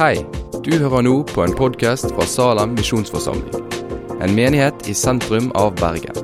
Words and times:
Hei, 0.00 0.22
du 0.64 0.70
hører 0.80 1.02
nå 1.04 1.10
på 1.28 1.42
en 1.44 1.52
podkast 1.52 2.06
fra 2.14 2.24
Salem 2.24 2.70
misjonsforsamling. 2.72 3.66
En 4.24 4.32
menighet 4.32 4.86
i 4.88 4.94
sentrum 4.96 5.50
av 5.52 5.74
Bergen. 5.76 6.16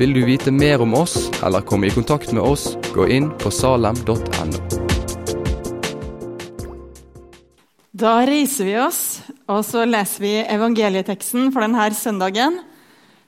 Vil 0.00 0.14
du 0.16 0.22
vite 0.24 0.48
mer 0.48 0.80
om 0.80 0.94
oss 0.96 1.26
eller 1.44 1.60
komme 1.60 1.90
i 1.90 1.92
kontakt 1.92 2.32
med 2.32 2.40
oss, 2.40 2.70
gå 2.94 3.04
inn 3.12 3.28
på 3.36 3.52
salem.no. 3.52 4.16
Da 7.92 8.14
reiser 8.24 8.70
vi 8.70 8.78
oss, 8.80 9.20
og 9.44 9.60
så 9.68 9.84
leser 9.84 10.24
vi 10.24 10.34
evangelieteksten 10.56 11.52
for 11.52 11.68
denne 11.68 11.92
søndagen 11.92 12.62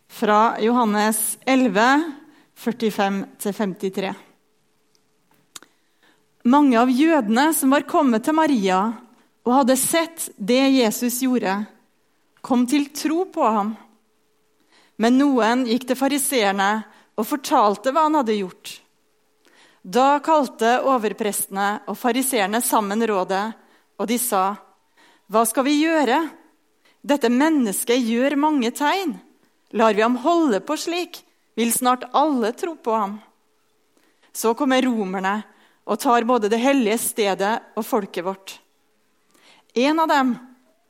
fra 0.08 0.56
Johannes 0.64 1.36
11, 1.44 2.08
45-53. 2.56 4.16
Mange 6.48 6.80
av 6.80 6.88
jødene 6.88 7.50
som 7.52 7.76
var 7.76 7.84
kommet 7.84 8.24
til 8.24 8.40
Maria 8.40 8.86
og 9.44 9.52
hadde 9.52 9.76
sett 9.76 10.28
det 10.36 10.62
Jesus 10.72 11.20
gjorde, 11.22 11.64
kom 12.40 12.64
til 12.68 12.88
tro 12.96 13.24
på 13.32 13.44
ham. 13.44 13.74
Men 14.96 15.18
noen 15.18 15.64
gikk 15.68 15.88
til 15.88 15.98
fariseerne 15.98 16.70
og 17.18 17.28
fortalte 17.28 17.92
hva 17.92 18.06
han 18.06 18.18
hadde 18.20 18.38
gjort. 18.38 18.72
Da 19.84 20.18
kalte 20.24 20.78
overprestene 20.88 21.84
og 21.92 21.98
fariseerne 22.00 22.62
sammen 22.64 23.04
rådet, 23.04 23.52
og 24.00 24.08
de 24.08 24.18
sa, 24.18 24.56
'Hva 25.28 25.44
skal 25.46 25.64
vi 25.64 25.84
gjøre?' 25.84 26.30
Dette 27.04 27.28
mennesket 27.28 28.00
gjør 28.00 28.36
mange 28.36 28.70
tegn. 28.70 29.20
Lar 29.72 29.92
vi 29.92 30.00
ham 30.00 30.16
holde 30.16 30.60
på 30.60 30.76
slik, 30.76 31.20
vil 31.54 31.72
snart 31.72 32.08
alle 32.14 32.52
tro 32.52 32.74
på 32.76 32.92
ham. 32.96 33.20
Så 34.32 34.54
kommer 34.54 34.82
romerne 34.82 35.44
og 35.84 36.00
tar 36.00 36.24
både 36.24 36.48
det 36.48 36.58
hellige 36.58 36.98
stedet 36.98 37.60
og 37.76 37.84
folket 37.84 38.24
vårt. 38.24 38.63
En 39.74 40.00
av 40.00 40.08
dem, 40.08 40.36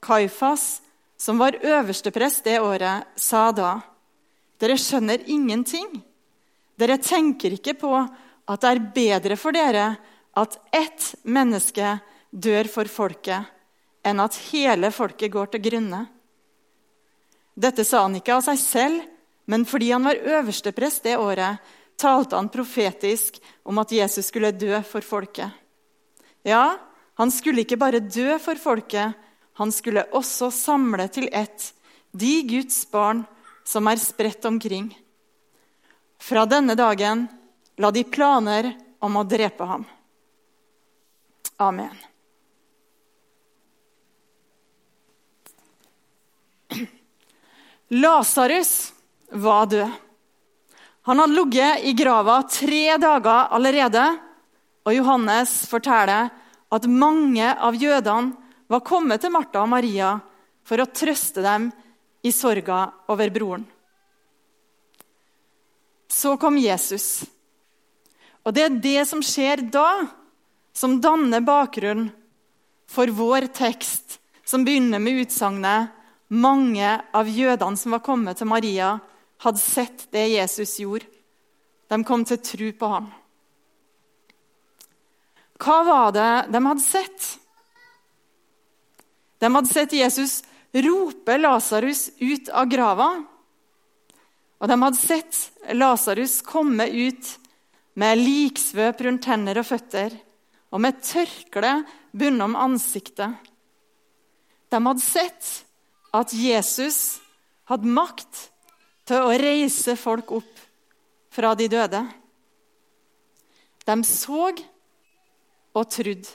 Kaifas, 0.04 0.82
som 1.16 1.38
var 1.38 1.56
øversteprest 1.60 2.44
det 2.44 2.60
året, 2.60 3.04
sa 3.16 3.48
da.: 3.52 3.80
Dere 4.60 4.76
skjønner 4.76 5.24
ingenting. 5.26 6.02
Dere 6.76 6.98
tenker 6.98 7.56
ikke 7.56 7.74
på 7.80 7.92
at 7.96 8.60
det 8.60 8.70
er 8.70 8.86
bedre 8.94 9.36
for 9.40 9.56
dere 9.56 9.94
at 10.36 10.58
ett 10.74 11.14
menneske 11.22 11.98
dør 12.30 12.68
for 12.68 12.90
folket, 12.90 13.46
enn 14.04 14.20
at 14.20 14.36
hele 14.50 14.90
folket 14.92 15.32
går 15.32 15.54
til 15.54 15.64
grunne. 15.64 16.04
Dette 17.54 17.84
sa 17.86 18.02
han 18.04 18.18
ikke 18.18 18.34
av 18.34 18.42
seg 18.44 18.58
selv, 18.58 19.04
men 19.46 19.64
fordi 19.68 19.92
han 19.94 20.04
var 20.04 20.20
øversteprest 20.20 21.06
det 21.06 21.16
året, 21.16 21.60
talte 21.96 22.36
han 22.36 22.50
profetisk 22.50 23.38
om 23.62 23.78
at 23.78 23.92
Jesus 23.94 24.26
skulle 24.28 24.52
dø 24.52 24.80
for 24.82 25.04
folket. 25.06 25.52
Ja, 26.42 26.74
han 27.14 27.30
skulle 27.30 27.62
ikke 27.62 27.78
bare 27.78 28.02
dø 28.02 28.38
for 28.42 28.58
folket, 28.58 29.14
han 29.54 29.70
skulle 29.72 30.06
også 30.14 30.50
samle 30.50 31.06
til 31.14 31.28
ett 31.30 31.70
de 32.14 32.42
Guds 32.46 32.82
barn 32.90 33.22
som 33.66 33.86
er 33.90 34.00
spredt 34.02 34.44
omkring. 34.44 34.90
Fra 36.18 36.44
denne 36.46 36.74
dagen 36.78 37.26
la 37.78 37.90
de 37.94 38.04
planer 38.06 38.72
om 39.02 39.18
å 39.18 39.24
drepe 39.26 39.66
ham. 39.66 39.86
Amen. 41.62 41.94
Lasarus 47.94 48.92
var 49.30 49.66
død. 49.70 49.90
Han 51.04 51.20
hadde 51.20 51.36
ligget 51.36 51.84
i 51.84 51.92
grava 51.92 52.38
tre 52.48 52.96
dager 52.96 53.52
allerede, 53.54 54.04
og 54.84 54.96
Johannes 54.96 55.52
forteller 55.68 56.30
at 56.72 56.88
mange 56.88 57.50
av 57.52 57.76
jødene 57.76 58.34
var 58.70 58.84
kommet 58.86 59.22
til 59.22 59.32
Martha 59.34 59.62
og 59.62 59.70
Maria 59.72 60.14
for 60.64 60.80
å 60.80 60.88
trøste 60.88 61.44
dem 61.44 61.68
i 62.24 62.32
sorga 62.32 62.86
over 63.12 63.30
broren. 63.32 63.66
Så 66.08 66.36
kom 66.40 66.56
Jesus. 66.60 67.24
Og 68.44 68.54
det 68.54 68.64
er 68.64 68.76
det 68.80 69.00
som 69.08 69.22
skjer 69.24 69.64
da, 69.72 70.06
som 70.74 71.00
danner 71.02 71.44
bakgrunnen 71.44 72.12
for 72.90 73.10
vår 73.10 73.48
tekst, 73.56 74.18
som 74.44 74.64
begynner 74.64 75.00
med 75.02 75.24
utsagnet 75.24 75.92
mange 76.34 76.88
av 77.14 77.28
jødene 77.28 77.80
som 77.80 77.94
var 77.96 78.02
kommet 78.04 78.38
til 78.38 78.48
Maria, 78.50 78.98
hadde 79.44 79.60
sett 79.60 80.06
det 80.14 80.28
Jesus 80.32 80.78
gjorde. 80.80 81.08
De 81.90 82.00
kom 82.06 82.24
til 82.26 82.40
tro 82.40 82.70
på 82.78 82.90
ham. 82.90 83.10
Hva 85.62 85.78
var 85.86 86.12
det 86.14 86.32
de 86.52 86.62
hadde 86.66 86.82
sett? 86.82 87.28
De 89.38 89.50
hadde 89.54 89.70
sett 89.70 89.92
Jesus 89.92 90.42
rope 90.74 91.38
Lasarus 91.38 92.08
ut 92.18 92.48
av 92.48 92.68
grava. 92.70 93.08
Og 94.58 94.70
de 94.70 94.78
hadde 94.82 94.98
sett 94.98 95.40
Lasarus 95.76 96.40
komme 96.46 96.86
ut 96.88 97.34
med 98.00 98.18
liksvøp 98.18 99.04
rundt 99.06 99.28
hender 99.30 99.60
og 99.60 99.68
føtter 99.68 100.16
og 100.74 100.82
med 100.82 100.98
tørkle 101.06 101.76
bundet 102.10 102.46
om 102.48 102.56
ansiktet. 102.58 103.36
De 104.72 104.80
hadde 104.82 105.04
sett 105.04 105.50
at 106.14 106.34
Jesus 106.34 107.20
hadde 107.70 107.90
makt 107.94 108.48
til 109.06 109.22
å 109.22 109.36
reise 109.38 109.94
folk 110.00 110.32
opp 110.34 110.62
fra 111.34 111.52
de 111.58 111.68
døde. 111.70 112.00
De 113.84 113.96
så 114.08 114.48
og 115.74 115.90
trodd. 115.90 116.28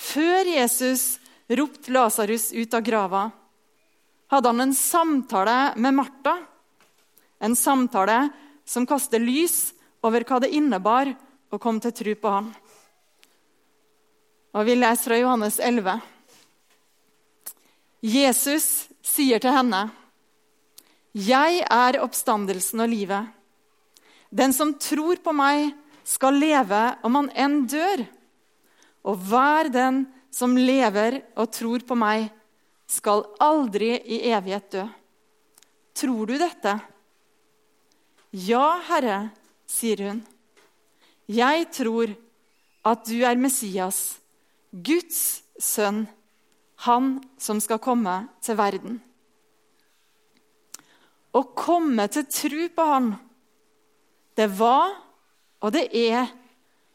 Før 0.00 0.48
Jesus 0.48 1.18
ropte 1.50 1.92
Lasarus 1.92 2.50
ut 2.54 2.74
av 2.74 2.84
grava, 2.86 3.24
hadde 4.30 4.52
han 4.52 4.64
en 4.64 4.74
samtale 4.74 5.74
med 5.76 5.96
Martha. 5.98 6.36
En 7.42 7.56
samtale 7.56 8.28
som 8.64 8.86
kaster 8.86 9.20
lys 9.20 9.72
over 10.06 10.24
hva 10.24 10.38
det 10.40 10.52
innebar 10.54 11.10
å 11.50 11.58
komme 11.58 11.82
til 11.82 11.94
tro 11.96 12.14
på 12.22 12.32
ham. 12.36 12.52
Og 14.54 14.66
Vi 14.66 14.76
leser 14.78 15.04
fra 15.04 15.18
Johannes 15.18 15.58
11. 15.58 16.00
Jesus 18.00 18.88
sier 19.02 19.38
til 19.38 19.52
henne, 19.52 19.90
'Jeg 21.14 21.66
er 21.70 22.00
oppstandelsen 22.00 22.80
og 22.80 22.88
livet.' 22.88 23.28
'Den 24.32 24.52
som 24.52 24.74
tror 24.74 25.16
på 25.16 25.32
meg, 25.32 25.74
skal 26.10 26.38
leve 26.42 26.82
om 27.06 27.20
han 27.20 27.30
enn 27.34 27.60
dør.' 27.70 28.08
'Og 29.06 29.16
hver 29.30 29.70
den 29.72 30.04
som 30.30 30.56
lever 30.58 31.22
og 31.38 31.52
tror 31.54 31.86
på 31.86 31.96
meg, 31.96 32.28
skal 32.90 33.24
aldri 33.40 33.94
i 33.96 34.26
evighet 34.34 34.70
dø.' 34.74 34.88
Tror 36.00 36.26
du 36.26 36.36
dette? 36.38 36.78
Ja, 38.30 38.78
Herre, 38.86 39.30
sier 39.66 40.04
hun. 40.06 40.20
Jeg 41.26 41.66
tror 41.74 42.12
at 42.86 43.04
du 43.06 43.20
er 43.26 43.38
Messias, 43.38 44.20
Guds 44.70 45.42
sønn 45.58 46.06
han 46.86 47.18
som 47.38 47.60
skal 47.60 47.80
komme 47.82 48.14
til 48.40 48.56
verden. 48.56 49.00
Å 51.36 51.42
komme 51.54 52.06
til 52.10 52.26
tro 52.32 52.68
på 52.74 52.86
han, 52.88 53.10
det 54.38 54.48
var 54.58 54.94
og 55.60 55.74
det 55.74 55.88
er 55.96 56.30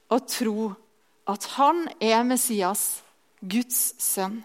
å 0.09 0.19
tro 0.25 0.71
at 1.29 1.45
han 1.55 1.85
er 2.01 2.25
Messias, 2.25 3.01
Guds 3.41 3.95
sønn. 4.01 4.41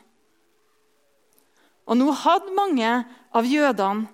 Og 1.88 1.98
nå 1.98 2.12
hadde 2.22 2.56
mange 2.56 2.90
av 3.34 3.48
jødene, 3.48 4.08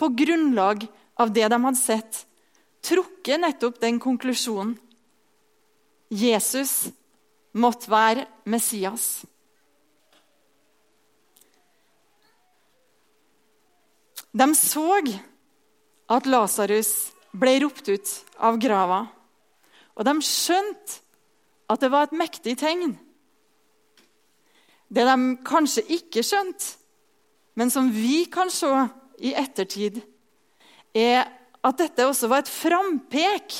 på 0.00 0.08
grunnlag 0.16 0.86
av 1.20 1.32
det 1.36 1.44
de 1.52 1.56
hadde 1.60 1.76
sett, 1.76 2.22
trukket 2.80 3.42
nettopp 3.42 3.82
den 3.82 3.98
konklusjonen. 4.00 4.78
Jesus 6.08 6.88
måtte 7.52 7.90
være 7.92 8.24
Messias. 8.48 9.20
De 14.32 14.46
så 14.56 14.86
at 16.10 16.26
Lasarus 16.26 17.10
ble 17.36 17.58
ropt 17.62 17.88
ut 17.90 18.12
av 18.38 18.58
grava, 18.62 19.04
og 20.00 20.06
de 20.08 20.16
skjønte 20.24 21.02
at 21.70 21.82
det 21.82 21.90
var 21.92 22.08
et 22.08 22.16
mektig 22.16 22.56
tegn. 22.58 22.94
Det 24.88 25.04
de 25.06 25.16
kanskje 25.46 25.84
ikke 26.00 26.24
skjønte, 26.24 26.78
men 27.54 27.70
som 27.70 27.90
vi 27.92 28.24
kan 28.32 28.48
se 28.50 28.70
i 29.20 29.34
ettertid, 29.36 30.00
er 30.96 31.28
at 31.60 31.78
dette 31.78 32.06
også 32.08 32.30
var 32.30 32.42
et 32.42 32.50
frampek. 32.50 33.54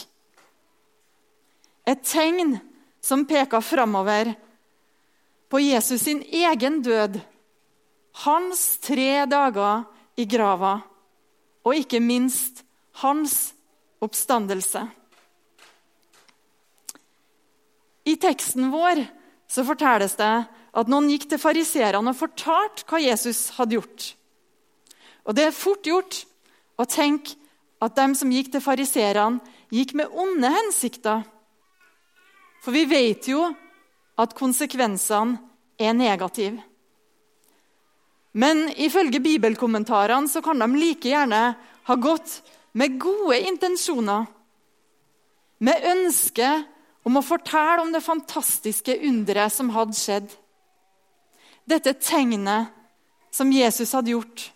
Et 1.86 2.00
tegn 2.08 2.56
som 3.04 3.26
peka 3.28 3.60
framover 3.60 4.32
på 5.50 5.60
Jesus 5.60 6.06
sin 6.06 6.22
egen 6.24 6.80
død. 6.82 7.20
Hans 8.24 8.78
tre 8.82 9.26
dager 9.30 9.84
i 10.16 10.24
grava, 10.24 10.80
og 11.64 11.76
ikke 11.76 12.00
minst 12.00 12.64
hans 13.04 13.52
oppstandelse. 14.00 14.88
I 18.10 18.16
teksten 18.18 18.72
vår 18.72 19.04
så 19.50 19.64
fortelles 19.66 20.16
det 20.18 20.32
at 20.50 20.90
noen 20.90 21.10
gikk 21.10 21.28
til 21.30 21.42
fariseerne 21.42 22.12
og 22.12 22.18
fortalte 22.18 22.86
hva 22.90 23.00
Jesus 23.02 23.48
hadde 23.56 23.78
gjort. 23.78 24.06
Og 25.26 25.36
Det 25.36 25.46
er 25.46 25.54
fort 25.54 25.86
gjort 25.86 26.24
å 26.80 26.86
tenke 26.88 27.36
at 27.80 27.96
de 27.96 28.06
som 28.18 28.32
gikk 28.32 28.50
til 28.52 28.62
fariseerne, 28.64 29.40
gikk 29.70 29.94
med 29.98 30.10
onde 30.10 30.50
hensikter. 30.50 31.22
For 32.60 32.74
vi 32.74 32.84
vet 32.90 33.28
jo 33.30 33.44
at 34.20 34.34
konsekvensene 34.36 35.38
er 35.80 35.94
negative. 35.96 36.60
Men 38.32 38.68
ifølge 38.78 39.22
bibelkommentarene 39.22 40.28
så 40.30 40.42
kan 40.44 40.60
de 40.60 40.68
like 40.76 41.08
gjerne 41.08 41.42
ha 41.88 41.96
gått 41.96 42.40
med 42.78 42.98
gode 43.00 43.40
intensjoner. 43.48 44.28
Med 45.60 45.86
ønske 45.90 46.50
om 47.06 47.16
å 47.16 47.24
fortelle 47.24 47.80
om 47.82 47.92
det 47.94 48.04
fantastiske 48.04 48.96
underet 49.06 49.54
som 49.54 49.72
hadde 49.74 49.96
skjedd. 49.96 50.28
Dette 51.68 51.94
tegnet 52.00 52.72
som 53.34 53.52
Jesus 53.52 53.92
hadde 53.96 54.14
gjort. 54.14 54.50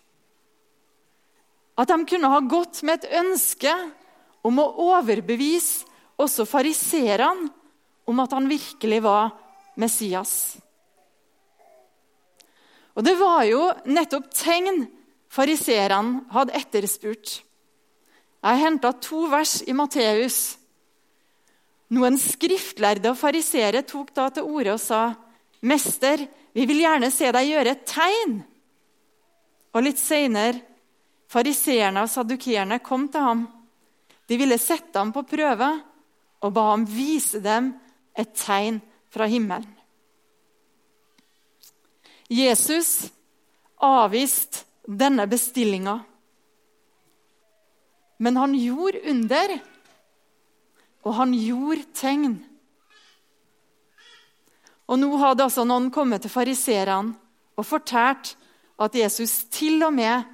At 1.75 1.91
de 1.91 1.97
kunne 2.07 2.31
ha 2.31 2.41
gått 2.43 2.83
med 2.87 3.01
et 3.01 3.17
ønske 3.21 3.73
om 4.45 4.59
å 4.61 4.71
overbevise 4.91 5.87
også 6.21 6.45
fariserene 6.47 7.49
om 8.05 8.21
at 8.21 8.35
han 8.35 8.47
virkelig 8.47 9.01
var 9.03 9.33
Messias. 9.81 10.55
Og 12.95 13.03
det 13.03 13.15
var 13.19 13.43
jo 13.49 13.63
nettopp 13.91 14.29
tegn 14.31 14.85
fariserene 15.33 16.23
hadde 16.31 16.55
etterspurt. 16.55 17.41
Jeg 18.45 18.61
henta 18.61 18.93
to 19.01 19.25
vers 19.31 19.57
i 19.65 19.73
Matteus. 19.75 20.55
Noen 21.93 22.17
skriftlærde 22.17 23.11
og 23.11 23.19
farisere 23.19 23.83
tok 23.85 24.13
da 24.15 24.29
til 24.33 24.47
orde 24.47 24.73
og 24.73 24.81
sa, 24.81 25.13
'Mester, 25.61 26.25
vi 26.53 26.65
vil 26.65 26.81
gjerne 26.81 27.11
se 27.11 27.31
deg 27.31 27.49
gjøre 27.49 27.71
et 27.71 27.85
tegn.' 27.85 28.43
Og 29.75 29.83
litt 29.83 29.99
seinere 29.99 30.61
fariseerne 31.27 32.05
og 32.05 32.09
sadukeerne 32.09 32.79
kom 32.79 33.07
til 33.11 33.21
ham. 33.21 33.45
De 34.27 34.37
ville 34.37 34.57
sette 34.57 34.97
ham 34.97 35.11
på 35.13 35.25
prøve 35.27 35.69
og 36.41 36.53
ba 36.53 36.69
ham 36.71 36.85
vise 36.87 37.41
dem 37.43 37.73
et 38.17 38.33
tegn 38.33 38.79
fra 39.11 39.27
himmelen. 39.29 39.67
Jesus 42.29 43.11
avviste 43.83 44.63
denne 44.87 45.27
bestillinga. 45.29 45.99
Men 48.17 48.37
han 48.39 48.55
gjorde 48.57 49.03
under, 49.11 49.53
og 51.05 51.13
han 51.19 51.33
gjorde 51.37 51.85
tegn. 51.95 52.35
Og 54.85 54.99
Nå 55.01 55.09
hadde 55.21 55.45
altså 55.45 55.65
noen 55.65 55.91
kommet 55.93 56.25
til 56.25 56.33
fariserene 56.33 57.15
og 57.55 57.65
fortalt 57.65 58.33
at 58.81 58.97
Jesus 58.97 59.45
til 59.53 59.79
og 59.85 59.93
med 59.95 60.25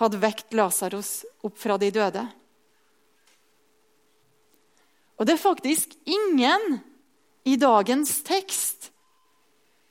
hadde 0.00 0.20
vekt 0.22 0.54
Lasarus 0.56 1.20
opp 1.44 1.58
fra 1.60 1.76
de 1.78 1.90
døde. 1.92 2.22
Og 5.20 5.28
det 5.28 5.34
er 5.36 5.42
faktisk 5.42 5.92
ingen 6.08 6.78
i 7.44 7.58
dagens 7.60 8.22
tekst 8.24 8.88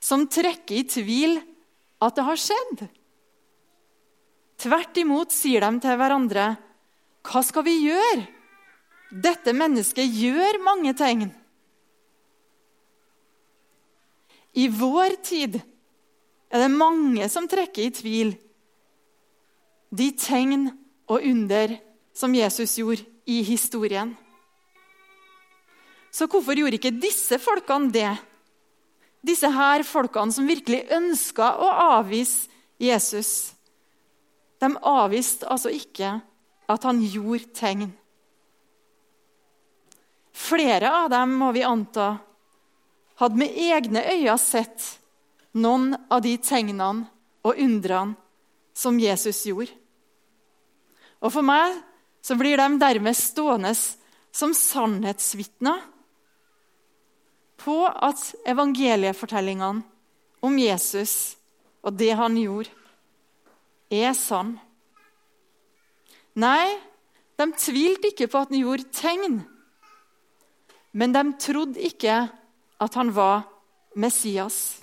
som 0.02 0.26
trekker 0.26 0.80
i 0.80 0.88
tvil 0.88 1.36
at 2.02 2.16
det 2.16 2.24
har 2.26 2.40
skjedd. 2.40 2.82
Tvert 4.60 4.98
imot 5.00 5.32
sier 5.32 5.62
de 5.62 5.80
til 5.80 5.96
hverandre, 5.96 6.56
'Hva 7.22 7.44
skal 7.44 7.64
vi 7.64 7.76
gjøre?' 7.86 8.39
Dette 9.10 9.54
mennesket 9.56 10.06
gjør 10.06 10.60
mange 10.62 10.94
tegn. 10.94 11.30
I 14.54 14.66
vår 14.70 15.16
tid 15.22 15.58
er 16.50 16.62
det 16.64 16.70
mange 16.74 17.26
som 17.30 17.46
trekker 17.50 17.86
i 17.86 17.94
tvil 17.94 18.32
de 19.90 20.10
tegn 20.14 20.68
og 21.10 21.24
under 21.26 21.74
som 22.14 22.34
Jesus 22.34 22.76
gjorde 22.78 23.06
i 23.26 23.42
historien. 23.46 24.14
Så 26.10 26.26
hvorfor 26.30 26.58
gjorde 26.58 26.78
ikke 26.78 26.94
disse 26.94 27.38
folkene 27.42 27.90
det? 27.94 28.10
Disse 29.26 29.50
her 29.52 29.84
folkene 29.86 30.34
som 30.34 30.48
virkelig 30.48 30.86
ønska 30.94 31.52
å 31.60 31.70
avvise 31.98 32.50
Jesus. 32.80 33.52
De 34.62 34.70
avviste 34.86 35.48
altså 35.50 35.72
ikke 35.74 36.16
at 36.70 36.86
han 36.86 37.02
gjorde 37.02 37.50
tegn. 37.54 37.90
Flere 40.40 40.90
av 41.02 41.10
dem, 41.12 41.36
må 41.36 41.50
vi 41.52 41.64
anta, 41.66 42.14
hadde 43.20 43.40
med 43.40 43.56
egne 43.60 44.02
øyne 44.08 44.36
sett 44.40 44.86
noen 45.60 45.92
av 46.08 46.22
de 46.24 46.36
tegnene 46.40 47.04
og 47.44 47.58
undrene 47.60 48.16
som 48.76 48.98
Jesus 49.00 49.42
gjorde. 49.48 49.74
Og 51.20 51.32
For 51.34 51.44
meg 51.44 51.76
så 52.24 52.36
blir 52.40 52.60
de 52.60 52.80
dermed 52.80 53.16
stående 53.16 53.74
som 53.74 54.54
sannhetsvitner 54.56 55.82
på 57.60 57.76
at 57.84 58.22
evangeliefortellingene 58.48 59.84
om 60.40 60.56
Jesus 60.56 61.36
og 61.84 61.96
det 62.00 62.12
han 62.16 62.36
gjorde, 62.40 62.72
er 63.90 64.12
sann. 64.16 64.54
Nei, 66.40 66.78
de 67.36 67.46
tvilte 67.58 68.12
ikke 68.12 68.28
på 68.30 68.40
at 68.40 68.52
han 68.52 68.62
gjorde 68.62 68.88
tegn. 68.94 69.40
Men 70.92 71.14
de 71.14 71.24
trodde 71.38 71.80
ikke 71.80 72.16
at 72.80 72.94
han 72.98 73.12
var 73.14 73.46
Messias. 73.94 74.80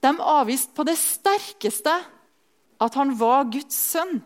De 0.00 0.12
avviste 0.16 0.72
på 0.76 0.84
det 0.88 0.96
sterkeste 0.96 1.92
at 2.80 2.96
han 2.96 3.12
var 3.20 3.48
Guds 3.52 3.76
sønn. 3.76 4.20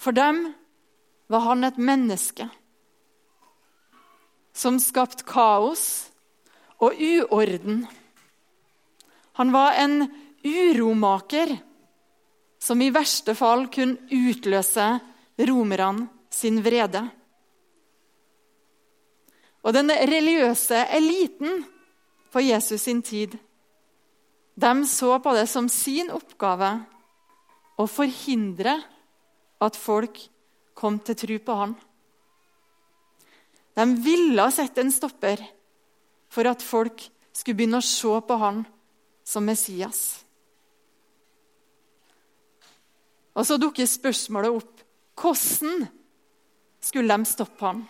For 0.00 0.16
dem 0.16 0.46
var 1.32 1.44
han 1.48 1.64
et 1.64 1.80
menneske 1.80 2.48
som 4.54 4.78
skapte 4.80 5.26
kaos 5.26 5.84
og 6.84 6.94
uorden. 6.94 7.84
Han 9.40 9.52
var 9.52 9.80
en 9.82 10.04
uromaker 10.44 11.56
som 12.62 12.80
i 12.80 12.92
verste 12.94 13.34
fall 13.36 13.66
kunne 13.72 14.04
utløse 14.12 14.86
romerne 15.40 16.13
sin 16.34 16.58
vrede. 16.64 17.04
Og 19.64 19.72
den 19.72 19.88
religiøse 19.88 20.82
eliten 20.98 21.62
på 22.34 22.42
Jesus 22.42 22.84
sin 22.84 23.02
tid 23.06 23.38
de 24.54 24.86
så 24.86 25.18
på 25.18 25.32
det 25.34 25.46
som 25.50 25.68
sin 25.70 26.12
oppgave 26.14 26.70
å 27.78 27.86
forhindre 27.90 28.76
at 29.64 29.78
folk 29.78 30.20
kom 30.78 31.00
til 31.02 31.18
tro 31.18 31.38
på 31.42 31.56
han. 31.58 31.72
De 33.74 33.86
ville 34.04 34.44
sette 34.54 34.84
en 34.84 34.94
stopper 34.94 35.42
for 36.30 36.46
at 36.46 36.62
folk 36.62 37.02
skulle 37.34 37.58
begynne 37.58 37.80
å 37.82 37.86
se 37.86 38.14
på 38.28 38.38
han 38.38 38.62
som 39.26 39.46
Messias. 39.46 40.22
Og 43.34 43.42
Så 43.42 43.58
dukker 43.58 43.90
spørsmålet 43.90 44.54
opp 44.54 44.82
hvordan 45.18 45.88
skulle 46.84 47.16
de 47.16 47.24
stoppe 47.28 47.64
ham. 47.64 47.84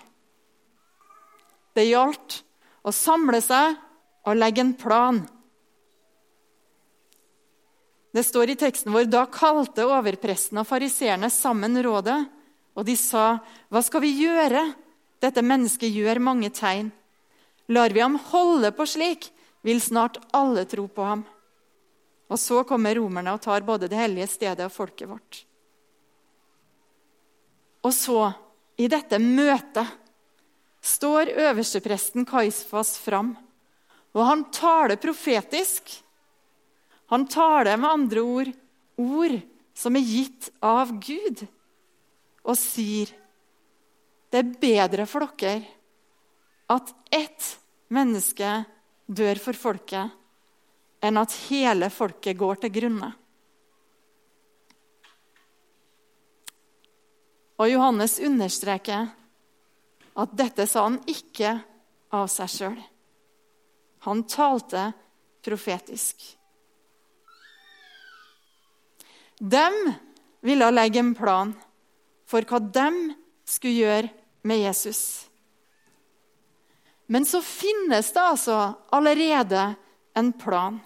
Det 1.74 1.86
gjaldt 1.88 2.40
å 2.86 2.92
samle 2.94 3.40
seg 3.42 3.74
og 4.24 4.38
legge 4.38 4.62
en 4.62 4.74
plan. 4.78 5.20
Det 8.14 8.22
står 8.22 8.52
i 8.52 8.58
teksten 8.60 8.94
vår 8.94 9.08
da 9.10 9.24
kalte 9.26 9.88
overpresten 9.90 10.60
og 10.62 10.68
fariseerne 10.68 11.30
sammen 11.34 11.80
rådet, 11.82 12.20
og 12.74 12.86
de 12.86 12.96
sa, 12.96 13.38
'Hva 13.70 13.82
skal 13.82 14.00
vi 14.00 14.22
gjøre? 14.22 14.74
Dette 15.20 15.42
mennesket 15.42 15.90
gjør 15.90 16.20
mange 16.20 16.50
tegn.' 16.50 16.92
'Lar 17.68 17.90
vi 17.90 18.00
ham 18.00 18.16
holde 18.16 18.70
på 18.70 18.86
slik, 18.86 19.30
vil 19.62 19.80
snart 19.80 20.18
alle 20.32 20.64
tro 20.64 20.86
på 20.86 21.02
ham.' 21.02 21.26
Og 22.30 22.38
så 22.38 22.64
kommer 22.64 22.94
romerne 22.94 23.34
og 23.34 23.40
tar 23.40 23.60
både 23.60 23.88
det 23.88 23.98
hellige 23.98 24.26
stedet 24.26 24.64
og 24.64 24.72
folket 24.72 25.08
vårt. 25.08 25.44
Og 27.84 27.92
så, 27.92 28.32
i 28.76 28.88
dette 28.90 29.20
møtet, 29.22 29.86
står 30.84 31.30
øverstepresten 31.32 32.26
Kaisfas 32.28 32.96
fram, 33.00 33.32
og 34.14 34.26
han 34.28 34.44
taler 34.52 35.00
profetisk. 35.00 35.88
Han 37.12 37.24
taler 37.30 37.78
med 37.80 37.90
andre 37.90 38.20
ord 38.20 38.50
ord 39.00 39.38
som 39.74 39.96
er 39.96 40.06
gitt 40.06 40.50
av 40.62 40.92
Gud, 41.02 41.44
og 42.44 42.58
sier 42.58 43.10
det 44.30 44.40
er 44.42 44.54
bedre 44.60 45.06
for 45.06 45.26
dere 45.38 45.62
at 46.74 46.90
ett 47.12 47.48
menneske 47.94 48.50
dør 49.06 49.38
for 49.38 49.58
folket, 49.58 50.10
enn 51.04 51.20
at 51.20 51.34
hele 51.50 51.90
folket 51.92 52.38
går 52.38 52.62
til 52.62 52.72
grunne. 52.78 53.10
Og 57.60 57.70
Johannes 57.70 58.18
understreker 58.18 59.10
at 60.14 60.34
dette 60.38 60.66
sa 60.70 60.86
han 60.88 60.98
ikke 61.10 61.56
av 62.14 62.26
seg 62.30 62.50
sjøl. 62.50 62.80
Han 64.06 64.24
talte 64.30 64.88
profetisk. 65.44 66.24
De 69.38 69.66
ville 70.44 70.70
legge 70.74 71.00
en 71.02 71.14
plan 71.16 71.54
for 72.28 72.46
hva 72.48 72.60
de 72.62 72.88
skulle 73.48 73.78
gjøre 73.84 74.10
med 74.46 74.62
Jesus. 74.64 75.00
Men 77.06 77.26
så 77.28 77.42
finnes 77.44 78.12
det 78.12 78.22
altså 78.22 78.58
allerede 78.94 79.74
en 80.16 80.32
plan. 80.32 80.78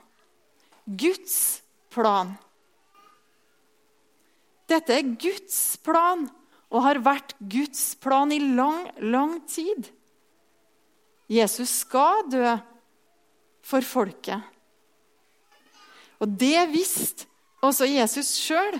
Guds 0.84 1.62
plan. 1.92 2.32
Dette 4.68 4.96
er 4.96 5.14
Guds 5.20 5.78
plan 5.84 6.26
og 6.68 6.84
har 6.84 7.00
vært 7.04 7.34
Guds 7.40 7.94
plan 8.00 8.32
i 8.32 8.40
lang, 8.42 8.84
lang 9.00 9.38
tid. 9.48 9.88
Jesus 11.28 11.80
skal 11.84 12.26
dø 12.32 12.56
for 13.64 13.84
folket. 13.84 14.40
Og 16.18 16.28
det 16.40 16.68
visste 16.72 17.28
også 17.64 17.88
Jesus 17.88 18.32
sjøl. 18.36 18.78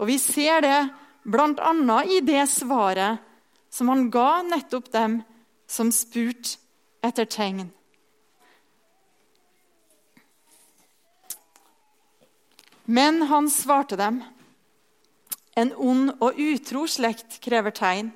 Og 0.00 0.08
vi 0.10 0.18
ser 0.18 0.62
det 0.64 0.78
bl.a. 1.22 1.98
i 2.04 2.20
det 2.26 2.46
svaret 2.50 3.22
som 3.72 3.88
han 3.92 4.08
ga 4.12 4.42
nettopp 4.44 4.90
dem 4.92 5.20
som 5.70 5.92
spurte 5.94 6.58
etter 7.02 7.26
tegn. 7.26 7.70
Men 12.84 13.22
han 13.30 13.48
svarte 13.50 13.96
dem. 13.96 14.20
En 15.58 15.72
ond 15.76 16.14
og 16.24 16.38
utro 16.40 16.86
slekt 16.88 17.36
krever 17.44 17.74
tegn, 17.76 18.08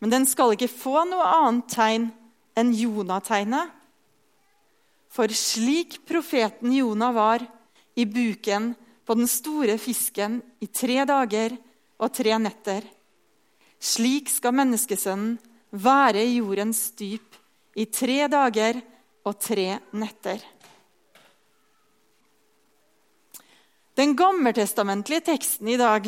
men 0.00 0.12
den 0.12 0.26
skal 0.28 0.54
ikke 0.54 0.68
få 0.68 1.04
noe 1.08 1.24
annet 1.24 1.70
tegn 1.72 2.08
enn 2.58 2.74
Jonategnet. 2.76 3.72
For 5.10 5.32
slik 5.34 5.98
profeten 6.06 6.72
Jonah 6.76 7.14
var 7.16 7.44
i 7.98 8.04
buken 8.06 8.74
på 9.04 9.16
den 9.18 9.26
store 9.26 9.74
fisken 9.80 10.38
i 10.62 10.68
tre 10.70 11.02
dager 11.08 11.56
og 12.00 12.12
tre 12.14 12.36
netter, 12.38 12.84
slik 13.80 14.28
skal 14.30 14.54
menneskesønnen 14.54 15.38
være 15.70 16.22
i 16.26 16.38
jordens 16.38 16.90
dyp 16.98 17.36
i 17.80 17.86
tre 17.90 18.26
dager 18.30 18.80
og 19.26 19.36
tre 19.40 19.78
netter. 19.96 20.40
Den 23.98 24.14
gammeltestamentlige 24.16 25.26
teksten 25.32 25.68
i 25.68 25.78
dag 25.80 26.06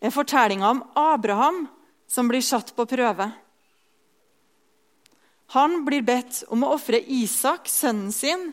er 0.00 0.12
fortellinga 0.14 0.70
om 0.70 0.82
Abraham 0.96 1.66
som 2.10 2.28
blir 2.28 2.42
satt 2.42 2.72
på 2.76 2.86
prøve. 2.88 3.30
Han 5.54 5.80
blir 5.84 6.02
bedt 6.06 6.44
om 6.54 6.62
å 6.64 6.74
ofre 6.76 7.00
Isak, 7.10 7.68
sønnen 7.68 8.12
sin, 8.14 8.52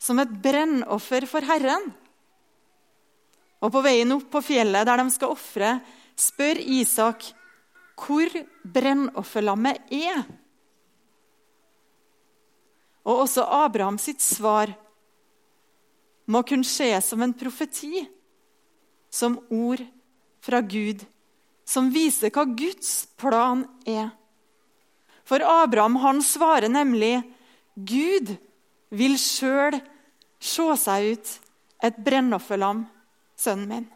som 0.00 0.18
et 0.22 0.30
brennoffer 0.42 1.26
for 1.28 1.44
Herren. 1.44 1.90
Og 3.60 3.72
På 3.74 3.82
veien 3.84 4.14
opp 4.14 4.30
på 4.32 4.42
fjellet 4.42 4.86
der 4.88 5.02
de 5.02 5.10
skal 5.12 5.34
ofre, 5.34 5.74
spør 6.16 6.60
Isak 6.62 7.26
hvor 8.00 8.30
brennofferlammet 8.64 9.90
er. 9.92 10.22
Og 13.04 13.26
også 13.26 13.44
Abraham 13.44 13.98
sitt 14.00 14.22
svar 14.24 14.72
må 16.30 16.44
kunne 16.46 16.68
skje 16.68 16.94
som 17.04 17.20
en 17.24 17.34
profeti, 17.36 18.04
som 19.10 19.40
ord 19.50 19.82
fra 20.40 20.60
Gud, 20.60 21.04
som 21.64 21.90
viser 21.92 22.32
hva 22.34 22.46
Guds 22.48 23.06
plan 23.20 23.64
er. 23.86 24.10
For 25.24 25.42
Abraham 25.44 26.00
han 26.02 26.22
svarer 26.26 26.72
nemlig 26.72 27.20
Gud 27.76 28.34
vil 28.90 29.14
sjøl 29.20 29.78
se 30.40 30.66
seg 30.80 31.12
ut 31.14 31.32
et 31.86 32.00
brennofferlam, 32.02 32.84
sønnen 33.38 33.68
min. 33.70 33.86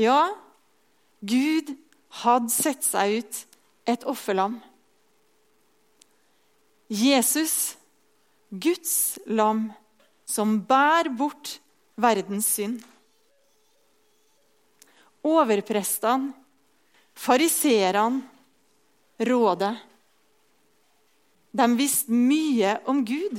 Ja, 0.00 0.34
Gud 1.22 1.70
hadde 2.24 2.52
sett 2.52 2.82
seg 2.84 3.20
ut 3.20 3.40
et 3.88 4.04
offerlam. 4.10 4.58
Jesus, 6.90 7.76
Guds 8.50 9.18
lam, 9.26 9.68
som 10.26 10.58
bærer 10.66 11.12
bort 11.14 11.58
verdens 11.96 12.48
synd. 12.56 12.82
Overprestene, 15.24 16.32
fariseerne, 17.14 18.22
rådet. 19.24 19.74
De 21.54 21.66
visste 21.78 22.12
mye 22.12 22.76
om 22.90 23.04
Gud. 23.06 23.38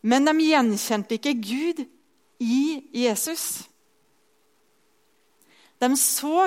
Men 0.00 0.24
de 0.24 0.36
gjenkjente 0.46 1.18
ikke 1.18 1.34
Gud 1.42 1.82
i 2.40 2.80
Jesus. 2.96 3.66
De 5.80 5.90
så 5.96 6.46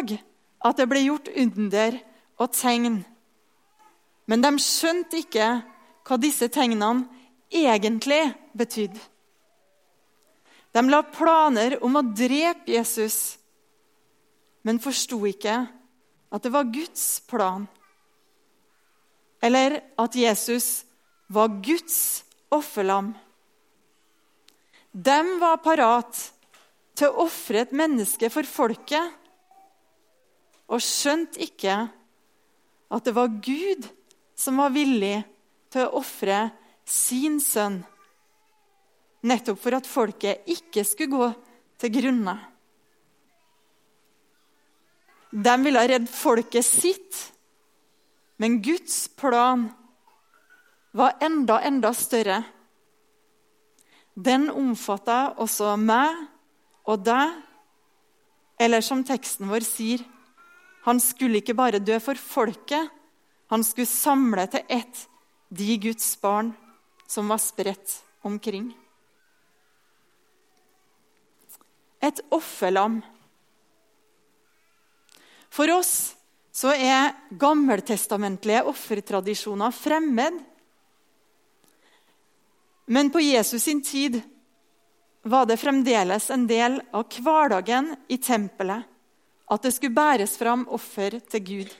at 0.63 0.79
det 0.79 0.87
ble 0.89 1.03
gjort 1.03 1.29
under 1.35 1.99
og 2.39 2.53
tegn. 2.55 3.01
Men 4.25 4.43
de 4.43 4.53
skjønte 4.63 5.19
ikke 5.19 5.47
hva 6.07 6.17
disse 6.21 6.47
tegnene 6.53 7.05
egentlig 7.53 8.23
betydde. 8.57 8.99
De 10.73 10.81
la 10.89 11.03
planer 11.05 11.77
om 11.85 11.99
å 11.99 12.05
drepe 12.17 12.71
Jesus, 12.73 13.37
men 14.63 14.81
forsto 14.81 15.19
ikke 15.27 15.55
at 16.33 16.43
det 16.43 16.51
var 16.53 16.71
Guds 16.73 17.19
plan. 17.29 17.67
Eller 19.43 19.81
at 19.99 20.15
Jesus 20.15 20.85
var 21.27 21.51
Guds 21.63 22.23
offerlam. 22.53 23.11
De 24.93 25.19
var 25.41 25.59
parat 25.65 26.19
til 26.95 27.09
å 27.09 27.25
ofre 27.25 27.63
et 27.63 27.75
menneske 27.75 28.29
for 28.31 28.47
folket 28.47 29.19
og 30.69 30.81
skjønte 30.81 31.41
ikke 31.43 31.75
at 32.93 33.07
det 33.07 33.13
var 33.17 33.33
Gud 33.43 33.87
som 34.37 34.61
var 34.61 34.73
villig 34.73 35.23
til 35.73 35.87
å 35.87 35.99
ofre 36.01 36.45
sin 36.85 37.39
sønn, 37.41 37.79
nettopp 39.23 39.59
for 39.59 39.77
at 39.77 39.87
folket 39.89 40.49
ikke 40.51 40.83
skulle 40.85 41.13
gå 41.13 41.29
til 41.81 41.93
grunne. 41.97 42.35
De 45.33 45.53
ville 45.63 45.81
redde 45.89 46.11
folket 46.13 46.65
sitt, 46.65 47.19
men 48.37 48.59
Guds 48.61 49.07
plan 49.17 49.65
var 50.93 51.15
enda, 51.25 51.57
enda 51.65 51.89
større. 51.97 52.43
Den 54.13 54.45
omfatta 54.53 55.33
også 55.41 55.73
meg 55.81 56.13
og 56.85 57.01
deg, 57.07 57.33
eller 58.61 58.85
som 58.85 59.01
teksten 59.07 59.49
vår 59.49 59.65
sier, 59.65 60.03
han 60.85 60.99
skulle 61.01 61.41
ikke 61.41 61.55
bare 61.57 61.81
dø 61.81 61.97
for 62.03 62.19
folket, 62.19 62.91
han 63.49 63.65
skulle 63.65 63.89
samle 63.89 64.45
til 64.51 64.67
ett 64.69 65.05
de 65.49 65.77
Guds 65.81 66.11
barn 66.21 66.51
som 67.09 67.29
var 67.31 67.41
spredt 67.41 68.03
omkring. 68.21 68.69
Et 72.03 72.19
offerlam. 72.35 73.01
For 75.53 75.69
oss 75.69 76.15
så 76.53 76.73
er 76.73 77.13
gammeltestamentlige 77.29 78.63
offertradisjoner 78.69 79.73
fremmed. 79.73 80.39
Men 82.85 83.09
på 83.13 83.21
Jesus 83.21 83.63
sin 83.63 83.81
tid 83.85 84.19
var 85.23 85.45
det 85.45 85.59
fremdeles 85.61 86.29
en 86.33 86.47
del 86.49 86.81
av 86.91 87.05
hverdagen 87.21 87.93
i 88.11 88.17
tempelet 88.17 88.89
at 89.53 89.63
det 89.63 89.73
skulle 89.75 89.95
bæres 89.95 90.35
fram 90.39 90.65
offer 90.73 91.19
til 91.31 91.45
Gud. 91.45 91.71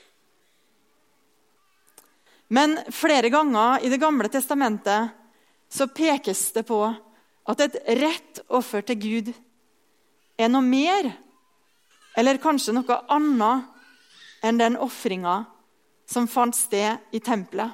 Men 2.53 2.77
flere 2.93 3.31
ganger 3.33 3.81
i 3.81 3.89
Det 3.89 3.97
gamle 3.97 4.29
testamentet 4.29 5.09
så 5.69 5.87
pekes 5.89 6.51
det 6.53 6.67
på 6.69 6.81
at 7.49 7.61
et 7.65 7.77
rett 7.97 8.43
offer 8.47 8.85
til 8.85 8.99
Gud 9.01 9.33
er 10.37 10.49
noe 10.49 10.61
mer, 10.61 11.09
eller 12.17 12.41
kanskje 12.41 12.75
noe 12.75 12.99
annet, 13.11 13.69
enn 14.43 14.59
den 14.59 14.75
ofringa 14.77 15.45
som 16.09 16.27
fant 16.27 16.55
sted 16.55 17.15
i 17.15 17.21
tempelet. 17.23 17.71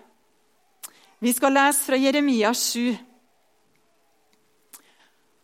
Vi 1.19 1.33
skal 1.33 1.55
lese 1.57 1.83
fra 1.83 1.97
Jeremia 1.99 2.53
7. 2.55 2.93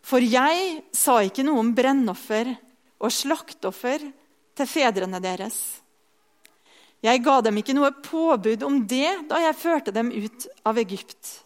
For 0.06 0.22
jeg 0.24 0.84
sa 0.96 1.18
ikke 1.26 1.44
noe 1.44 1.64
om 1.64 1.74
brennoffer 1.76 2.54
og 3.02 3.12
slaktoffer 3.12 4.06
til 4.56 4.70
fedrene 4.70 5.20
deres. 5.24 5.58
Jeg 7.04 7.22
ga 7.26 7.40
dem 7.44 7.58
ikke 7.60 7.76
noe 7.76 7.92
påbud 8.06 8.64
om 8.66 8.80
det 8.88 9.28
da 9.30 9.42
jeg 9.44 9.60
førte 9.60 9.94
dem 9.94 10.14
ut 10.14 10.48
av 10.66 10.80
Egypt. 10.82 11.42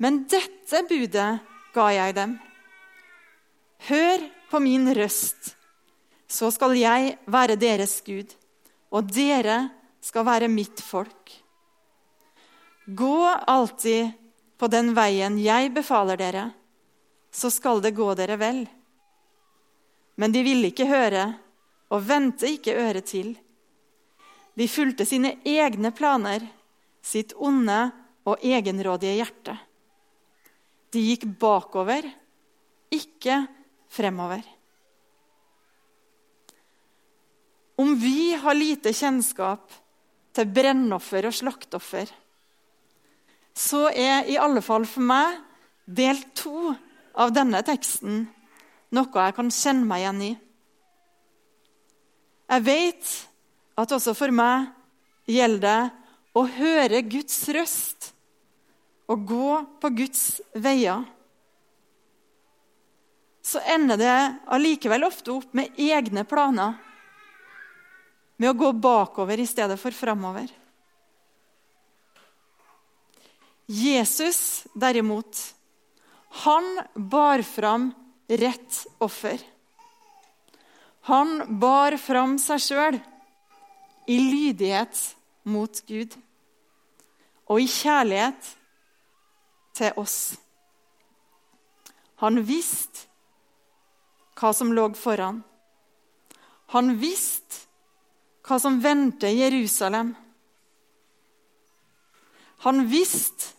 Men 0.00 0.24
dette 0.30 0.80
budet 0.88 1.28
ga 1.74 1.90
jeg 1.94 2.16
dem. 2.16 2.38
Hør 3.90 4.24
på 4.50 4.62
min 4.62 4.88
røst, 4.96 5.54
så 6.28 6.50
skal 6.54 6.76
jeg 6.78 7.16
være 7.30 7.56
deres 7.60 8.00
Gud, 8.06 8.30
og 8.94 9.10
dere 9.12 9.68
skal 10.04 10.26
være 10.26 10.50
mitt 10.52 10.80
folk. 10.84 11.32
Gå 12.86 13.18
alltid 13.24 14.12
på 14.60 14.68
den 14.68 14.92
veien 14.96 15.38
jeg 15.40 15.72
befaler 15.74 16.20
dere, 16.20 16.44
så 17.34 17.50
skal 17.50 17.82
det 17.82 17.94
gå 17.96 18.10
dere 18.18 18.36
vel. 18.40 18.64
Men 20.20 20.34
de 20.34 20.44
ville 20.46 20.70
ikke 20.70 20.86
høre 20.86 21.24
og 21.90 22.04
vendte 22.06 22.48
ikke 22.50 22.76
øret 22.78 23.08
til. 23.10 23.34
De 24.54 24.68
fulgte 24.70 25.06
sine 25.08 25.34
egne 25.48 25.90
planer, 25.94 26.44
sitt 27.02 27.34
onde 27.36 27.88
og 28.24 28.44
egenrådige 28.44 29.18
hjerte. 29.18 29.56
De 30.94 31.02
gikk 31.02 31.26
bakover, 31.40 32.06
ikke 32.94 33.40
fremover. 33.90 34.44
Om 37.76 37.96
vi 37.98 38.34
har 38.38 38.54
lite 38.54 38.92
kjennskap 38.94 39.72
til 40.34 40.50
brennoffer 40.54 41.26
og 41.26 41.34
slaktoffer, 41.34 42.10
så 43.54 43.88
er 43.90 44.30
i 44.30 44.38
alle 44.38 44.62
fall 44.62 44.86
for 44.86 45.06
meg 45.06 45.38
del 45.86 46.18
to 46.34 46.74
av 47.14 47.34
denne 47.34 47.60
teksten 47.66 48.24
noe 48.94 49.26
jeg 49.26 49.34
kan 49.36 49.50
kjenne 49.50 49.88
meg 49.88 50.02
igjen 50.02 50.22
i. 50.22 50.32
Jeg 52.54 52.64
vet 52.66 53.12
at 53.80 53.94
også 53.94 54.14
for 54.14 54.34
meg 54.34 54.70
gjelder 55.30 55.62
det 55.64 56.02
å 56.34 56.42
høre 56.50 57.02
Guds 57.06 57.36
røst 57.54 58.10
og 59.10 59.26
gå 59.28 59.50
på 59.82 59.90
Guds 59.94 60.22
veier. 60.58 61.04
Så 63.44 63.62
ender 63.70 64.00
det 64.00 64.16
allikevel 64.54 65.06
ofte 65.06 65.34
opp 65.34 65.54
med 65.54 65.78
egne 65.78 66.24
planer 66.26 66.74
med 68.36 68.50
å 68.50 68.58
gå 68.58 68.72
bakover 68.72 69.40
i 69.40 69.46
stedet 69.46 69.78
for 69.80 69.94
framover. 69.94 70.48
Jesus, 73.66 74.66
derimot, 74.74 75.54
han 76.44 76.80
bar 76.94 77.42
fram 77.42 77.92
rett 78.28 78.86
offer. 78.98 79.38
Han 81.00 81.58
bar 81.60 81.96
fram 82.00 82.38
seg 82.40 82.60
sjøl 82.64 82.98
i 84.08 84.18
lydighet 84.18 85.00
mot 85.48 85.80
Gud 85.88 86.16
og 87.44 87.60
i 87.60 87.68
kjærlighet 87.68 88.48
til 89.76 90.00
oss. 90.00 90.18
Han 92.24 92.40
visste 92.46 93.04
hva 94.38 94.52
som 94.56 94.72
lå 94.74 94.88
foran. 94.98 95.42
Han 96.74 96.96
visste 97.00 97.64
hva 98.44 98.58
som 98.60 98.80
venter 98.82 99.32
Jerusalem. 99.32 100.12
Han 102.64 102.84
visste 102.88 103.52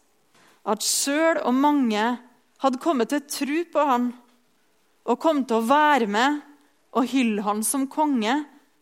at 0.66 0.86
sjøl 0.86 1.42
om 1.46 1.60
mange 1.62 2.04
hadde 2.62 2.82
kommet 2.82 3.12
til 3.14 3.26
tro 3.30 3.60
på 3.74 3.86
han 3.86 4.10
og 5.06 5.22
kom 5.22 5.44
til 5.46 5.60
å 5.60 5.68
være 5.70 6.10
med 6.10 6.40
og 6.98 7.10
hylle 7.12 7.44
han 7.46 7.62
som 7.66 7.86
konge 7.92 8.40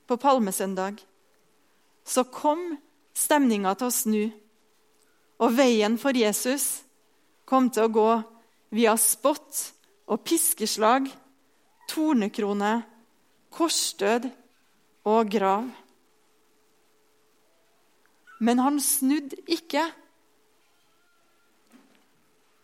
på 0.07 0.15
palmesøndag, 0.21 0.99
så 2.05 2.23
kom 2.27 2.75
stemninga 3.17 3.73
til 3.79 3.89
å 3.89 3.95
snu. 3.95 4.23
Og 5.43 5.55
veien 5.57 5.97
for 5.99 6.15
Jesus 6.15 6.83
kom 7.49 7.69
til 7.73 7.87
å 7.87 7.93
gå 7.93 8.09
via 8.75 8.95
spott 8.99 9.59
og 10.07 10.23
piskeslag, 10.27 11.09
tornekrone, 11.89 12.73
korsdød 13.53 14.29
og 15.09 15.31
grav. 15.31 15.67
Men 18.43 18.59
han 18.59 18.79
snudde 18.83 19.39
ikke. 19.47 19.85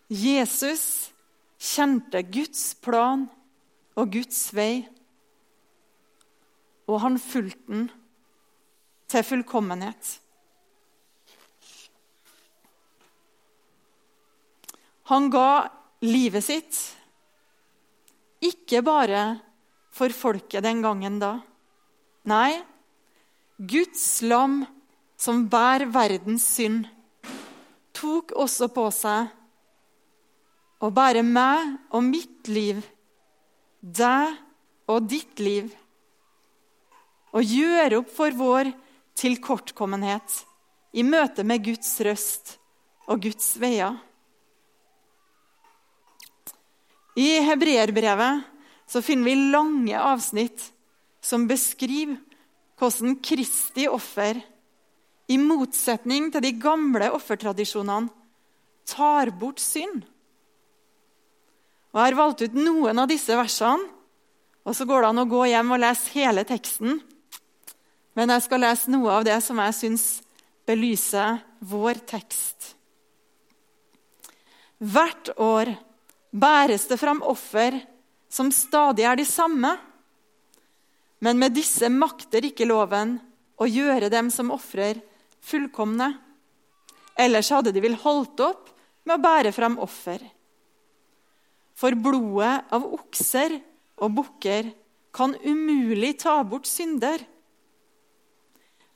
Jesus 0.10 0.84
kjente 1.60 2.23
Guds 2.27 2.73
plan 2.84 3.27
og 3.99 4.12
Guds 4.15 4.41
vei, 4.56 4.88
og 6.89 7.01
han 7.04 7.19
fulgte 7.21 7.67
den 7.69 7.86
til 9.10 9.25
fullkommenhet. 9.27 10.15
Han 15.10 15.30
ga 15.34 15.69
livet 16.06 16.45
sitt 16.45 16.80
ikke 18.45 18.82
bare 18.86 19.23
for 19.93 20.13
folket 20.15 20.63
den 20.65 20.84
gangen 20.86 21.17
da. 21.21 21.32
Nei, 22.30 22.60
Guds 23.58 24.21
lam 24.25 24.62
som 25.19 25.43
bærer 25.51 25.89
verdens 25.91 26.45
synd, 26.47 26.88
tok 27.95 28.32
også 28.39 28.69
på 28.71 28.86
seg 28.95 29.27
å 30.79 30.89
bære 30.95 31.25
meg 31.27 31.75
og 31.91 32.05
mitt 32.08 32.47
liv, 32.47 32.79
deg 33.84 34.38
og 34.89 35.10
ditt 35.12 35.41
liv, 35.43 35.67
og 37.36 37.43
gjøre 37.43 37.99
opp 37.99 38.13
for 38.15 38.36
vår 38.36 38.71
tilkortkommenhet 39.19 40.39
i 40.95 41.03
møte 41.05 41.43
med 41.45 41.65
Guds 41.67 41.91
røst 42.05 42.55
og 43.10 43.19
Guds 43.25 43.51
veier. 43.60 43.97
I 47.19 47.41
hebreerbrevet 47.43 48.47
finner 49.03 49.27
vi 49.27 49.51
lange 49.51 49.99
avsnitt 49.99 50.63
som 51.21 51.43
beskriver 51.49 52.15
hvordan 52.79 53.17
Kristi 53.19 53.89
offer 53.91 54.39
i 55.30 55.38
motsetning 55.38 56.32
til 56.34 56.44
de 56.44 56.56
gamle 56.58 57.12
offertradisjonene, 57.13 58.10
tar 58.89 59.30
bort 59.38 59.62
synd. 59.62 60.02
Og 61.94 62.00
Jeg 62.00 62.06
har 62.10 62.18
valgt 62.18 62.42
ut 62.42 62.56
noen 62.58 63.02
av 63.02 63.10
disse 63.10 63.36
versene, 63.38 63.86
og 64.65 64.76
så 64.76 64.86
går 64.86 65.02
det 65.02 65.10
an 65.10 65.22
å 65.24 65.30
gå 65.30 65.44
hjem 65.50 65.72
og 65.74 65.82
lese 65.82 66.13
hele 66.13 66.44
teksten. 66.46 67.00
Men 68.18 68.34
jeg 68.34 68.46
skal 68.46 68.62
lese 68.65 68.92
noe 68.92 69.13
av 69.20 69.26
det 69.26 69.38
som 69.46 69.62
jeg 69.62 69.78
syns 69.78 70.08
belyser 70.70 71.39
vår 71.65 72.02
tekst. 72.10 72.74
Hvert 74.80 75.32
år 75.38 75.74
bæres 76.32 76.86
det 76.89 77.00
fram 77.02 77.24
offer 77.26 77.80
som 78.30 78.52
stadig 78.54 79.08
er 79.10 79.18
de 79.18 79.26
samme. 79.26 79.74
Men 81.20 81.39
med 81.42 81.56
disse 81.58 81.89
makter 81.92 82.46
ikke 82.48 82.70
loven 82.70 83.18
å 83.60 83.68
gjøre 83.68 84.12
dem 84.13 84.30
som 84.32 84.54
ofrer, 84.56 85.02
fullkomne. 85.45 86.12
Ellers 87.19 87.49
hadde 87.52 87.73
de 87.75 87.84
vel 87.84 87.97
holdt 87.99 88.41
opp 88.43 88.69
med 89.08 89.17
å 89.17 89.23
bære 89.23 89.54
fram 89.56 89.80
offer. 89.82 90.21
For 91.80 91.95
blodet 91.95 92.69
av 92.75 92.86
okser 92.86 93.56
og 94.04 94.15
bukker 94.17 94.71
kan 95.15 95.36
umulig 95.43 96.17
ta 96.21 96.38
bort 96.43 96.67
synder. 96.69 97.21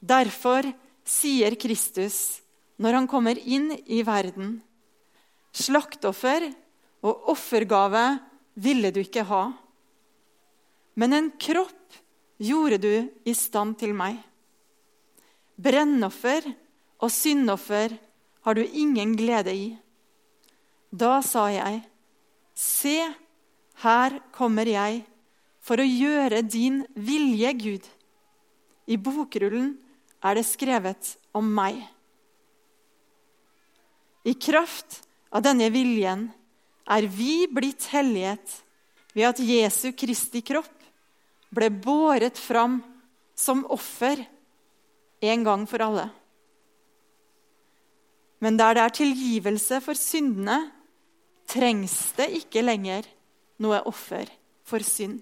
Derfor 0.04 0.68
sier 1.08 1.56
Kristus 1.60 2.42
når 2.84 3.00
han 3.00 3.08
kommer 3.08 3.40
inn 3.40 3.72
i 3.86 4.02
verden, 4.04 4.58
slaktoffer 5.54 6.50
og 7.04 7.30
offergave 7.34 8.04
ville 8.60 8.92
du 8.92 9.00
ikke 9.04 9.26
ha, 9.30 9.46
men 11.00 11.16
en 11.16 11.30
kropp 11.42 11.98
gjorde 12.44 12.80
du 12.84 12.94
i 13.30 13.34
stand 13.38 13.78
til 13.80 13.94
meg. 13.98 14.18
Brennoffer 15.60 16.46
og 17.04 17.12
syndoffer 17.14 17.94
har 18.44 18.58
du 18.58 18.64
ingen 18.64 19.16
glede 19.18 19.54
i. 19.54 19.68
Da 20.92 21.22
sa 21.26 21.48
jeg, 21.54 21.84
Se, 22.54 23.00
her 23.82 24.20
kommer 24.34 24.70
jeg 24.70 25.02
for 25.64 25.82
å 25.82 25.88
gjøre 25.88 26.44
din 26.46 26.84
vilje, 26.94 27.54
Gud. 27.58 27.88
I 28.86 29.00
bokrullen 29.02 29.72
er 30.24 30.38
det 30.38 30.46
skrevet 30.46 31.16
om 31.34 31.48
meg. 31.50 31.80
I 34.24 34.36
kraft 34.38 35.02
av 35.34 35.44
denne 35.48 35.72
viljen 35.74 36.28
er 36.94 37.08
vi 37.10 37.48
blitt 37.50 37.88
hellighet 37.92 38.60
ved 39.16 39.30
at 39.32 39.42
Jesu 39.42 39.92
Kristi 39.98 40.44
kropp 40.46 40.72
ble 41.54 41.70
båret 41.74 42.40
fram 42.40 42.80
som 43.36 43.66
offer 43.72 44.22
en 45.24 45.44
gang 45.46 45.66
for 45.70 45.84
alle. 45.86 46.08
Men 48.44 48.58
der 48.60 48.76
det 48.76 48.84
er 48.84 48.96
tilgivelse 48.98 49.80
for 49.84 49.96
syndene, 49.96 50.58
trengs 51.48 52.14
det 52.18 52.30
ikke 52.40 52.64
lenger 52.64 53.08
noe 53.64 53.80
offer 53.88 54.28
for 54.68 54.84
synd. 54.84 55.22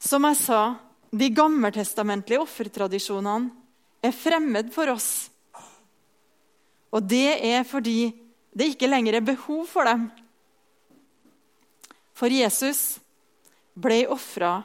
Som 0.00 0.24
jeg 0.28 0.38
sa, 0.40 0.60
de 1.12 1.28
gammeltestamentlige 1.34 2.40
offertradisjonene 2.40 3.50
er 4.04 4.16
fremmed 4.16 4.70
for 4.72 4.92
oss. 4.92 5.28
Og 6.90 7.04
det 7.06 7.38
er 7.46 7.64
fordi 7.68 8.10
det 8.56 8.72
ikke 8.72 8.88
lenger 8.90 9.18
er 9.18 9.26
behov 9.26 9.66
for 9.70 9.86
dem. 9.86 10.08
For 12.16 12.32
Jesus 12.32 12.98
ble 13.78 14.02
ofra 14.10 14.58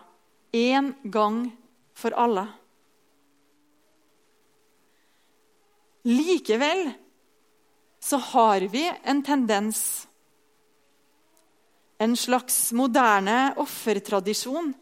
én 0.56 0.94
gang 1.04 1.50
for 1.94 2.16
alle. 2.16 2.48
Likevel 6.06 6.92
så 8.00 8.18
har 8.18 8.62
vi 8.72 8.86
en 9.04 9.24
tendens 9.24 10.08
En 11.98 12.12
slags 12.20 12.74
moderne 12.76 13.54
offertradisjon 13.64 14.74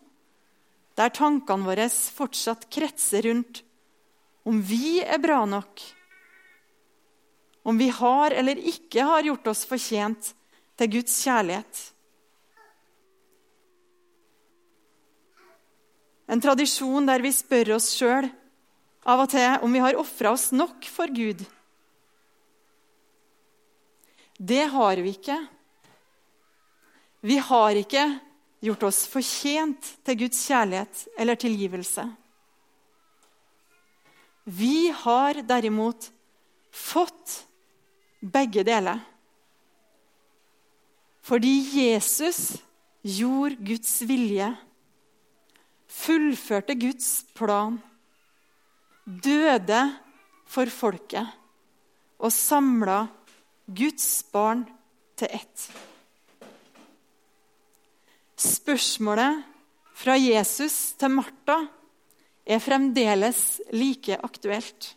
der 0.98 1.12
tankene 1.14 1.68
våre 1.68 1.86
fortsatt 1.90 2.66
kretser 2.74 3.22
rundt 3.30 3.62
om 4.50 4.58
vi 4.66 4.98
er 5.02 5.22
bra 5.22 5.44
nok, 5.46 5.82
om 7.64 7.78
vi 7.78 7.88
har 7.94 8.34
eller 8.34 8.60
ikke 8.60 9.06
har 9.08 9.30
gjort 9.30 9.48
oss 9.54 9.64
fortjent 9.70 10.34
til 10.76 10.92
Guds 10.98 11.16
kjærlighet. 11.24 11.93
En 16.34 16.42
tradisjon 16.42 17.06
der 17.06 17.22
vi 17.22 17.30
spør 17.34 17.76
oss 17.76 17.92
sjøl 17.94 18.26
av 19.06 19.22
og 19.22 19.30
til 19.30 19.66
om 19.66 19.74
vi 19.76 19.82
har 19.84 20.00
ofra 20.00 20.32
oss 20.34 20.48
nok 20.56 20.88
for 20.90 21.12
Gud. 21.14 21.44
Det 24.40 24.64
har 24.74 25.02
vi 25.04 25.14
ikke. 25.14 25.38
Vi 27.22 27.38
har 27.38 27.78
ikke 27.80 28.08
gjort 28.64 28.88
oss 28.90 29.04
fortjent 29.12 29.94
til 30.04 30.20
Guds 30.24 30.42
kjærlighet 30.48 31.06
eller 31.20 31.40
tilgivelse. 31.40 32.08
Vi 34.44 34.90
har 35.04 35.40
derimot 35.48 36.10
fått 36.74 37.44
begge 38.20 38.66
deler. 38.68 39.00
Fordi 41.24 41.54
Jesus 41.78 42.58
gjorde 43.04 43.62
Guds 43.64 44.02
vilje, 44.08 44.50
fullførte 45.94 46.76
Guds 46.80 47.24
plan 47.38 47.78
døde 49.06 49.82
for 50.50 50.72
folket 50.72 51.28
og 52.24 52.32
samla 52.34 53.04
Guds 53.68 54.08
barn 54.34 54.64
til 55.20 55.32
ett. 55.32 55.66
Spørsmålet 58.40 59.44
fra 59.96 60.16
Jesus 60.20 60.96
til 61.00 61.14
Martha 61.14 61.60
er 62.44 62.64
fremdeles 62.64 63.62
like 63.72 64.18
aktuelt. 64.24 64.94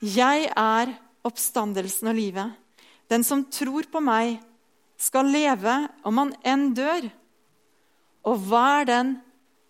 Jeg 0.00 0.50
er 0.50 0.92
oppstandelsen 1.24 2.10
og 2.12 2.18
livet. 2.18 2.52
Den 3.08 3.24
som 3.24 3.46
tror 3.48 3.86
på 3.92 4.02
meg, 4.04 4.40
skal 4.96 5.28
leve 5.28 5.72
om 6.08 6.18
han 6.22 6.30
enn 6.40 6.70
dør. 6.76 7.08
Og 8.26 8.40
hver 8.48 8.86
den 8.88 9.10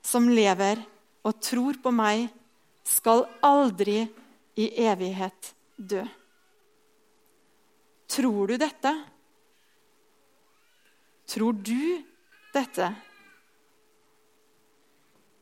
som 0.07 0.29
lever 0.31 0.81
og 1.27 1.41
tror 1.43 1.81
på 1.83 1.91
meg, 1.95 2.29
skal 2.87 3.25
aldri 3.45 4.05
i 4.57 4.69
evighet 4.87 5.51
dø. 5.77 6.05
Tror 8.07 8.53
du 8.53 8.57
dette? 8.61 8.93
Tror 11.27 11.59
du 11.59 11.99
dette? 12.55 12.93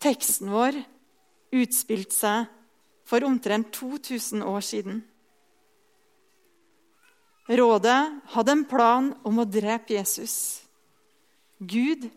Teksten 0.00 0.50
vår 0.52 0.80
utspilte 1.54 2.16
seg 2.16 2.48
for 3.04 3.24
omtrent 3.28 3.68
2000 3.76 4.42
år 4.48 4.64
siden. 4.64 5.02
Rådet 7.44 8.00
hadde 8.32 8.52
en 8.56 8.64
plan 8.64 9.10
om 9.28 9.42
å 9.42 9.44
drepe 9.44 9.92
Jesus. 9.92 10.64
Gud 11.60 12.08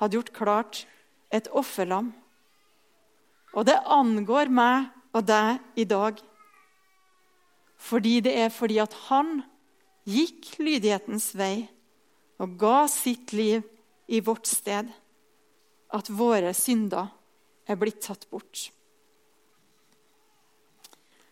hadde 0.00 0.16
gjort 0.16 0.32
klart 0.32 0.80
et 1.30 1.48
offerlam. 1.54 2.10
Og 3.54 3.66
det 3.66 3.78
angår 3.86 4.50
meg 4.52 4.90
og 5.16 5.26
deg 5.26 5.80
i 5.80 5.86
dag. 5.88 6.18
Fordi 7.80 8.20
det 8.24 8.34
er 8.44 8.52
fordi 8.54 8.78
at 8.82 8.94
han 9.08 9.40
gikk 10.08 10.56
lydighetens 10.60 11.32
vei 11.38 11.68
og 12.40 12.56
ga 12.60 12.84
sitt 12.88 13.34
liv 13.36 13.64
i 14.10 14.20
vårt 14.24 14.48
sted, 14.48 14.88
at 15.92 16.08
våre 16.10 16.54
synder 16.56 17.10
er 17.68 17.78
blitt 17.78 18.00
tatt 18.06 18.26
bort. 18.30 18.70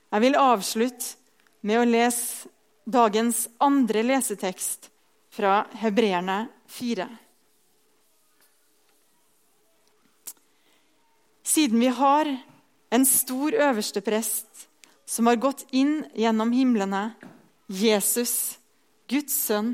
Jeg 0.09 0.25
vil 0.25 0.39
avslutte 0.41 1.17
med 1.69 1.81
å 1.81 1.89
lese 1.89 2.49
dagens 2.89 3.47
andre 3.61 4.05
lesetekst 4.07 4.89
fra 5.35 5.63
Hebreerne 5.81 6.47
4. 6.73 7.09
Siden 11.49 11.81
vi 11.81 11.89
har 11.89 12.29
en 12.91 13.07
stor 13.09 13.55
øverste 13.57 14.03
prest 14.05 14.67
som 15.09 15.27
har 15.31 15.41
gått 15.41 15.65
inn 15.73 16.03
gjennom 16.13 16.53
himlene, 16.53 17.15
Jesus, 17.73 18.59
Guds 19.09 19.33
sønn, 19.47 19.73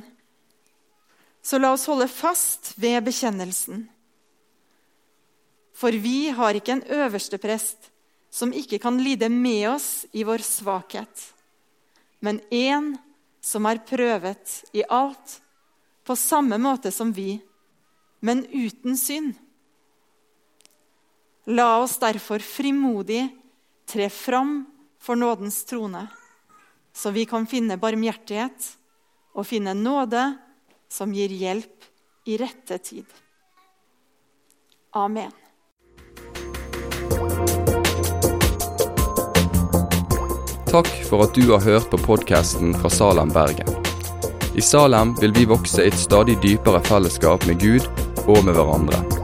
så 1.43 1.59
la 1.59 1.73
oss 1.75 1.89
holde 1.91 2.07
fast 2.09 2.77
ved 2.79 3.03
bekjennelsen. 3.09 3.89
For 5.75 5.91
vi 5.99 6.31
har 6.31 6.55
ikke 6.55 6.77
en 6.77 6.87
øverste 6.87 7.43
prest 7.43 7.91
som 8.31 8.55
ikke 8.55 8.79
kan 8.83 9.01
lide 9.03 9.29
med 9.29 9.67
oss 9.75 10.07
i 10.15 10.23
vår 10.27 10.47
svakhet, 10.47 11.27
men 12.23 12.39
en 12.55 12.95
som 13.43 13.67
er 13.67 13.83
prøvet 13.83 14.61
i 14.73 14.87
alt, 14.87 15.41
på 16.07 16.15
samme 16.17 16.57
måte 16.61 16.93
som 16.95 17.11
vi, 17.17 17.41
men 18.23 18.47
uten 18.47 18.97
synd. 18.97 19.35
La 21.47 21.83
oss 21.83 21.99
derfor 22.01 22.39
frimodig 22.39 23.29
tre 23.85 24.09
fram 24.09 24.65
for 25.01 25.17
nådens 25.17 25.65
trone, 25.65 26.07
så 26.97 27.11
vi 27.11 27.27
kan 27.29 27.45
finne 27.47 27.77
barmhjertighet 27.77 28.71
og 29.37 29.45
finne 29.47 29.75
nåde 29.77 30.23
som 30.89 31.13
gir 31.13 31.29
hjelp 31.29 31.85
i 32.25 32.39
rette 32.41 32.79
tid. 32.79 33.05
Amen. 34.97 35.33
Takk 40.71 40.89
for 41.11 41.27
at 41.27 41.37
du 41.37 41.51
har 41.53 41.61
hørt 41.61 41.91
på 41.93 42.01
podkasten 42.07 42.73
fra 42.79 42.91
Salem, 42.91 43.29
Bergen. 43.29 43.69
I 44.57 44.65
Salem 44.65 45.13
vil 45.21 45.37
vi 45.37 45.45
vokse 45.51 45.85
i 45.85 45.93
et 45.93 45.99
stadig 45.99 46.39
dypere 46.43 46.81
fellesskap 46.89 47.45
med 47.47 47.61
Gud 47.61 47.85
og 48.25 48.41
med 48.47 48.55
hverandre. 48.57 49.24